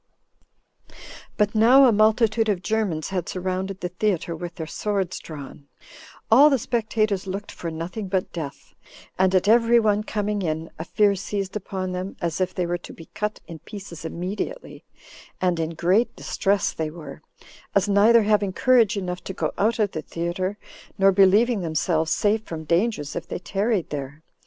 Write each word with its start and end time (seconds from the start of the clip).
17. 0.89 1.01
But 1.37 1.53
now 1.53 1.85
a 1.85 1.91
multitude 1.91 2.49
of 2.49 2.63
Germans 2.63 3.09
had 3.09 3.29
surrounded 3.29 3.81
the 3.81 3.89
theater 3.89 4.35
with 4.35 4.55
their 4.55 4.65
swords 4.65 5.19
drawn: 5.19 5.67
all 6.31 6.49
the 6.49 6.57
spectators 6.57 7.27
looked 7.27 7.51
for 7.51 7.69
nothing 7.69 8.07
but 8.07 8.33
death, 8.33 8.73
and 9.19 9.35
at 9.35 9.47
every 9.47 9.79
one 9.79 10.01
coming 10.01 10.41
in 10.41 10.71
a 10.79 10.85
fear 10.85 11.13
seized 11.13 11.55
upon 11.55 11.91
them, 11.91 12.17
as 12.19 12.41
if 12.41 12.51
they 12.55 12.65
were 12.65 12.79
to 12.79 12.91
be 12.91 13.09
cut 13.13 13.41
in 13.45 13.59
pieces 13.59 14.03
immediately; 14.03 14.83
and 15.39 15.59
in 15.59 15.75
great 15.75 16.15
distress 16.15 16.73
they 16.73 16.89
were, 16.89 17.21
as 17.75 17.87
neither 17.87 18.23
having 18.23 18.53
courage 18.53 18.97
enough 18.97 19.23
to 19.23 19.33
go 19.35 19.51
out 19.55 19.77
of 19.77 19.91
the 19.91 20.01
theater, 20.01 20.57
nor 20.97 21.11
believing 21.11 21.61
themselves 21.61 22.09
safe 22.09 22.41
from 22.43 22.63
dangers 22.63 23.15
if 23.15 23.27
they 23.27 23.37
tarried 23.37 23.91
there. 23.91 24.23